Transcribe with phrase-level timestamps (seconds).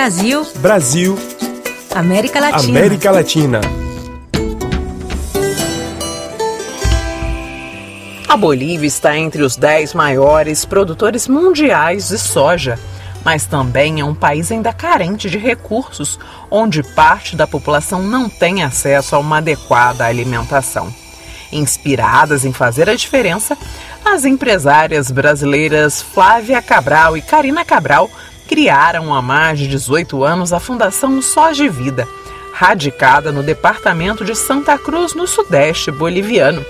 [0.00, 0.46] Brasil.
[0.60, 1.18] Brasil.
[1.94, 2.78] América Latina.
[2.78, 3.60] América Latina.
[8.26, 12.78] A Bolívia está entre os 10 maiores produtores mundiais de soja,
[13.22, 16.18] mas também é um país ainda carente de recursos,
[16.50, 20.90] onde parte da população não tem acesso a uma adequada alimentação.
[21.52, 23.54] Inspiradas em fazer a diferença,
[24.02, 28.08] as empresárias brasileiras Flávia Cabral e Karina Cabral
[28.50, 32.08] criaram há mais de 18 anos a Fundação Soja Vida,
[32.52, 36.66] radicada no departamento de Santa Cruz, no sudeste boliviano.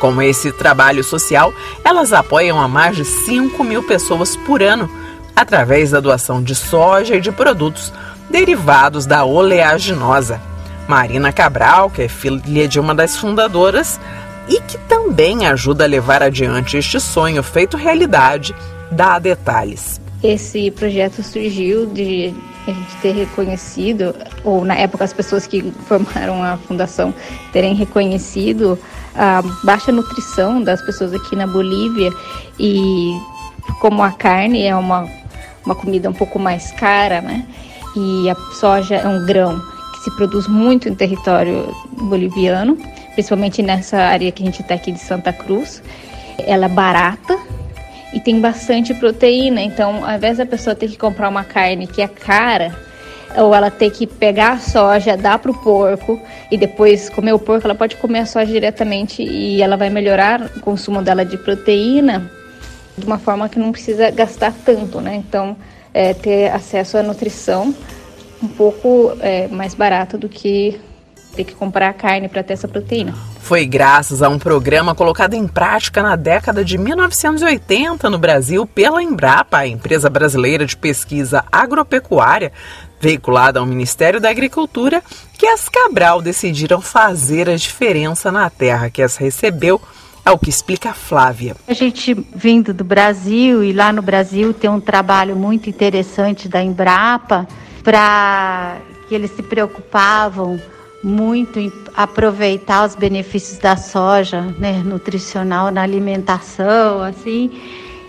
[0.00, 4.90] Com esse trabalho social, elas apoiam a mais de 5 mil pessoas por ano,
[5.36, 7.92] através da doação de soja e de produtos
[8.28, 10.42] derivados da oleaginosa.
[10.88, 14.00] Marina Cabral, que é filha de uma das fundadoras
[14.48, 18.52] e que também ajuda a levar adiante este sonho feito realidade,
[18.90, 20.02] dá detalhes.
[20.24, 22.34] Esse projeto surgiu de
[22.66, 27.12] a gente ter reconhecido, ou na época as pessoas que formaram a fundação
[27.52, 28.78] terem reconhecido
[29.14, 32.10] a baixa nutrição das pessoas aqui na Bolívia
[32.58, 33.14] e
[33.82, 35.06] como a carne é uma,
[35.62, 37.46] uma comida um pouco mais cara, né?
[37.94, 39.60] E a soja é um grão
[39.92, 42.78] que se produz muito em território boliviano,
[43.12, 45.82] principalmente nessa área que a gente está aqui de Santa Cruz.
[46.38, 47.38] Ela é barata
[48.14, 52.00] e tem bastante proteína, então ao invés da pessoa ter que comprar uma carne que
[52.00, 52.72] é cara,
[53.36, 57.38] ou ela ter que pegar a soja, dar para o porco e depois comer o
[57.38, 61.36] porco, ela pode comer a soja diretamente e ela vai melhorar o consumo dela de
[61.36, 62.30] proteína
[62.96, 65.16] de uma forma que não precisa gastar tanto, né?
[65.16, 65.56] Então,
[65.92, 67.74] é, ter acesso à nutrição
[68.40, 70.80] um pouco é, mais barato do que
[71.34, 73.14] ter que comprar carne para ter essa proteína.
[73.40, 79.02] Foi graças a um programa colocado em prática na década de 1980 no Brasil pela
[79.02, 82.52] Embrapa, a empresa brasileira de pesquisa agropecuária,
[83.00, 85.02] veiculada ao Ministério da Agricultura,
[85.36, 89.80] que as Cabral decidiram fazer a diferença na terra que as recebeu.
[90.24, 91.54] É o que explica a Flávia.
[91.68, 96.62] A gente vindo do Brasil e lá no Brasil tem um trabalho muito interessante da
[96.62, 97.46] Embrapa
[97.82, 100.58] para que eles se preocupavam
[101.04, 107.50] muito em aproveitar os benefícios da soja, né, nutricional na alimentação, assim.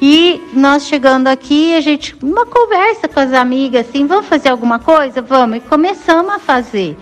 [0.02, 4.80] E nós chegando aqui, a gente, uma conversa com as amigas, assim, vamos fazer alguma
[4.80, 5.22] coisa?
[5.22, 5.58] Vamos.
[5.58, 6.98] E começamos a fazer.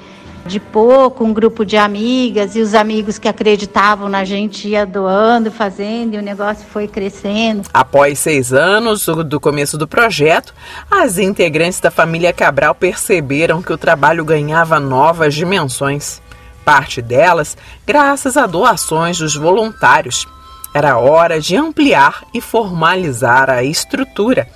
[0.45, 5.49] De pouco, um grupo de amigas e os amigos que acreditavam na gente ia doando,
[5.49, 7.63] fazendo, e o negócio foi crescendo.
[7.73, 10.53] Após seis anos do começo do projeto,
[10.91, 16.21] as integrantes da família Cabral perceberam que o trabalho ganhava novas dimensões.
[16.65, 20.27] Parte delas graças a doações dos voluntários.
[20.73, 24.47] Era hora de ampliar e formalizar a estrutura,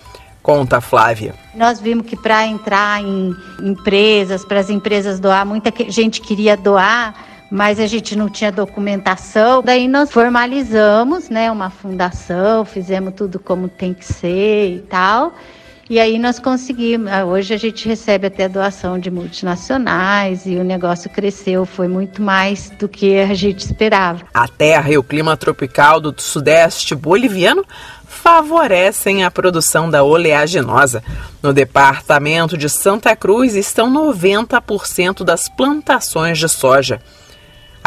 [0.47, 1.35] conta Flávia.
[1.53, 7.13] Nós vimos que para entrar em empresas, para as empresas doar, muita gente queria doar,
[7.51, 9.61] mas a gente não tinha documentação.
[9.61, 15.33] Daí nós formalizamos, né, uma fundação, fizemos tudo como tem que ser e tal.
[15.89, 17.09] E aí nós conseguimos.
[17.09, 22.21] Ah, hoje a gente recebe até doação de multinacionais e o negócio cresceu, foi muito
[22.21, 24.25] mais do que a gente esperava.
[24.33, 27.63] A terra e o clima tropical do sudeste boliviano
[28.05, 31.01] favorecem a produção da oleaginosa.
[31.41, 36.99] No departamento de Santa Cruz estão 90% das plantações de soja.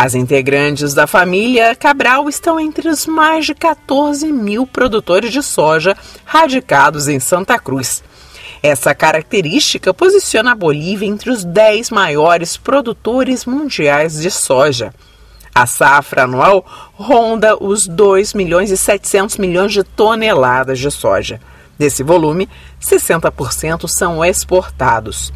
[0.02, 5.94] As integrantes da família Cabral estão entre os mais de 14 mil produtores de soja
[6.24, 8.02] radicados em Santa Cruz.
[8.62, 14.94] Essa característica posiciona a Bolívia entre os 10 maiores produtores mundiais de soja.
[15.54, 21.38] A safra anual ronda os 2 milhões e 700 milhões de toneladas de soja.
[21.78, 22.48] Desse volume,
[22.80, 25.30] 60% são exportados.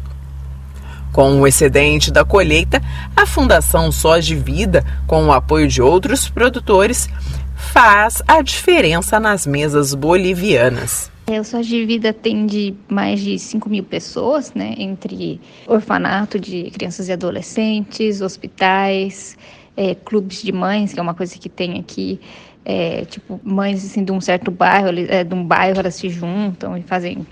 [1.15, 2.81] Com o excedente da colheita,
[3.15, 7.07] a Fundação Soja Vida, com o apoio de outros produtores,
[7.55, 11.09] faz a diferença nas mesas bolivianas.
[11.25, 17.07] É, o Soja Vida atende mais de 5 mil pessoas, né, entre orfanato de crianças
[17.07, 19.37] e adolescentes, hospitais,
[19.77, 22.19] é, clubes de mães, que é uma coisa que tem aqui,
[22.65, 26.75] é, tipo, mães assim, de um certo bairro, é, de um bairro, elas se juntam
[26.75, 27.25] e fazem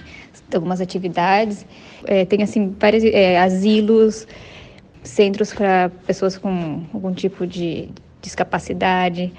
[0.53, 1.65] algumas atividades.
[2.05, 4.27] É, tem assim vários é, asilos,
[5.03, 7.89] centros para pessoas com algum tipo de
[8.21, 9.33] discapacidade.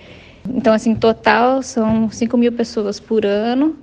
[0.49, 3.77] Então, assim, total são 5 mil pessoas por ano,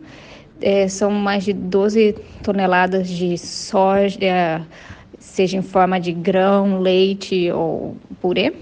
[0.61, 2.13] é, são mais de 12
[2.43, 4.67] toneladas de soja,
[5.17, 8.53] seja em forma de grão, leite ou purê.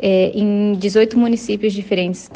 [0.00, 2.30] É, em 18 municípios diferentes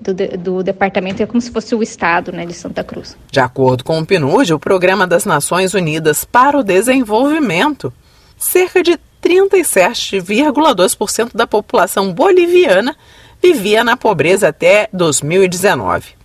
[0.00, 3.16] do, do, departamento, é como se fosse o estado né, de Santa Cruz.
[3.30, 7.92] De acordo com o PNUD, o Programa das Nações Unidas para o Desenvolvimento,
[8.36, 12.96] cerca de 37,2% da população boliviana
[13.42, 16.18] vivia na pobreza até 2019.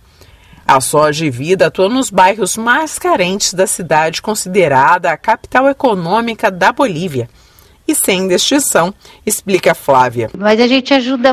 [0.66, 6.50] A Soja e Vida atua nos bairros mais carentes da cidade, considerada a capital econômica
[6.50, 7.28] da Bolívia.
[7.86, 8.94] E sem distinção,
[9.26, 10.30] explica Flávia.
[10.36, 11.32] Mas a gente ajuda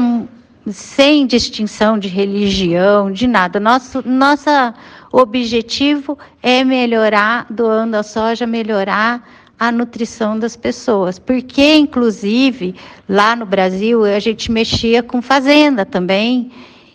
[0.70, 3.60] sem distinção de religião, de nada.
[3.60, 4.74] Nosso nossa
[5.12, 9.28] objetivo é melhorar, doando a soja, melhorar
[9.60, 11.20] a nutrição das pessoas.
[11.20, 12.76] Porque, inclusive,
[13.08, 16.52] lá no Brasil, a gente mexia com fazenda também.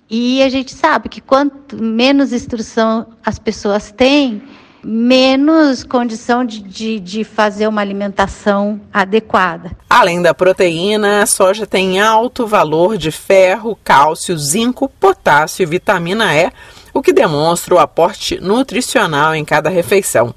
[0.09, 4.43] E a gente sabe que quanto menos instrução as pessoas têm,
[4.89, 9.73] menos condição de, de, de, fazer uma alimentação adequada.
[9.91, 16.33] Além da proteína, a soja tem alto valor de ferro, cálcio, zinco, potássio e vitamina
[16.37, 16.53] E,
[16.95, 20.33] o que demonstra o aporte nutricional em cada refeição.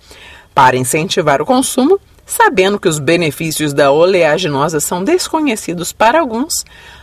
[0.55, 6.53] Para incentivar o consumo, sabendo que os benefícios da oleaginosa são desconhecidos para alguns,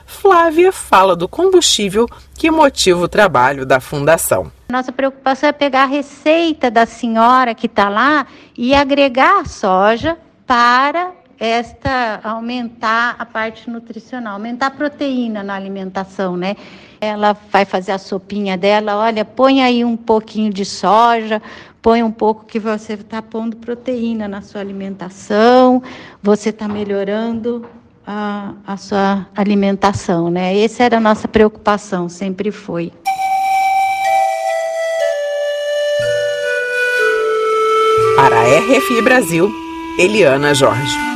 [0.06, 4.50] Flávia fala do combustível que motiva o trabalho da Fundação.
[4.70, 8.26] Nossa preocupação é pegar a receita da senhora que está lá
[8.56, 10.16] e agregar soja
[10.46, 16.56] para esta aumentar a parte nutricional, aumentar a proteína na alimentação, né?
[17.00, 21.42] Ela vai fazer a sopinha dela, olha, põe aí um pouquinho de soja,
[21.82, 25.82] põe um pouco que você está pondo proteína na sua alimentação,
[26.22, 27.68] você está melhorando
[28.06, 30.58] a, a sua alimentação, né?
[30.62, 32.92] Essa era a nossa preocupação, sempre foi.
[38.14, 39.50] Para a RFI Brasil,
[39.98, 41.15] Eliana Jorge.